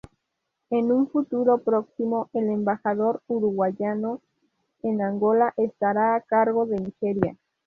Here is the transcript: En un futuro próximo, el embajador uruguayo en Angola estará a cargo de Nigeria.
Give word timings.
En 0.71 0.91
un 0.91 1.07
futuro 1.09 1.59
próximo, 1.59 2.31
el 2.33 2.49
embajador 2.49 3.21
uruguayo 3.27 4.17
en 4.81 4.99
Angola 5.03 5.53
estará 5.57 6.15
a 6.15 6.21
cargo 6.21 6.65
de 6.65 6.77
Nigeria. 6.77 7.37